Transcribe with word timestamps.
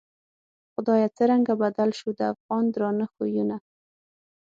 خدایه 0.73 1.07
څرنگه 1.17 1.53
بدل 1.63 1.89
شوو، 1.97 2.17
د 2.19 2.21
افغان 2.33 2.63
درانه 2.73 3.05
خویونه 3.13 3.57